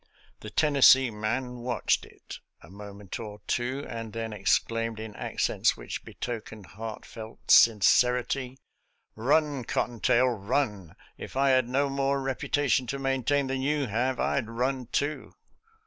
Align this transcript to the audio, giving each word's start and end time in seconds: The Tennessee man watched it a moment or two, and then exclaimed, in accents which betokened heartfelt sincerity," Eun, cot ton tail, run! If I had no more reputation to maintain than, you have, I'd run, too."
The 0.39 0.49
Tennessee 0.49 1.11
man 1.11 1.59
watched 1.59 2.05
it 2.07 2.39
a 2.61 2.71
moment 2.71 3.19
or 3.19 3.39
two, 3.45 3.85
and 3.87 4.13
then 4.13 4.33
exclaimed, 4.33 4.99
in 4.99 5.15
accents 5.15 5.77
which 5.77 6.03
betokened 6.03 6.65
heartfelt 6.65 7.51
sincerity," 7.51 8.57
Eun, 9.15 9.63
cot 9.63 9.89
ton 9.89 9.99
tail, 9.99 10.29
run! 10.29 10.95
If 11.19 11.35
I 11.37 11.49
had 11.49 11.69
no 11.69 11.87
more 11.87 12.19
reputation 12.19 12.87
to 12.87 12.97
maintain 12.97 13.45
than, 13.45 13.61
you 13.61 13.85
have, 13.85 14.19
I'd 14.19 14.49
run, 14.49 14.87
too." 14.87 15.35